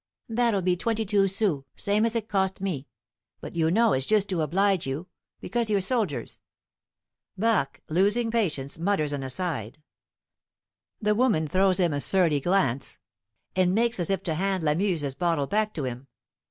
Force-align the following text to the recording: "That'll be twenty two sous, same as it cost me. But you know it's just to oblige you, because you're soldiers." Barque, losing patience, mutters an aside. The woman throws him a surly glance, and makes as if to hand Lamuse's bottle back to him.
"That'll 0.29 0.63
be 0.63 0.75
twenty 0.75 1.05
two 1.05 1.27
sous, 1.27 1.63
same 1.75 2.05
as 2.07 2.15
it 2.15 2.27
cost 2.27 2.59
me. 2.59 2.87
But 3.39 3.55
you 3.55 3.69
know 3.69 3.93
it's 3.93 4.03
just 4.07 4.27
to 4.29 4.41
oblige 4.41 4.87
you, 4.87 5.05
because 5.39 5.69
you're 5.69 5.79
soldiers." 5.79 6.41
Barque, 7.37 7.81
losing 7.87 8.31
patience, 8.31 8.79
mutters 8.79 9.13
an 9.13 9.21
aside. 9.21 9.77
The 10.99 11.13
woman 11.13 11.47
throws 11.47 11.79
him 11.79 11.93
a 11.93 11.99
surly 11.99 12.39
glance, 12.39 12.97
and 13.55 13.75
makes 13.75 13.99
as 13.99 14.09
if 14.09 14.23
to 14.23 14.33
hand 14.33 14.63
Lamuse's 14.63 15.13
bottle 15.13 15.45
back 15.45 15.71
to 15.75 15.83
him. 15.83 16.07